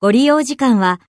[0.00, 1.00] ご利用時間は